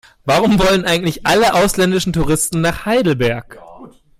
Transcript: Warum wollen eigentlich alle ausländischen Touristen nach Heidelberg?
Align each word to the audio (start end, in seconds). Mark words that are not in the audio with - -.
Warum 0.25 0.57
wollen 0.57 0.85
eigentlich 0.85 1.27
alle 1.27 1.53
ausländischen 1.53 2.11
Touristen 2.11 2.61
nach 2.61 2.87
Heidelberg? 2.87 3.59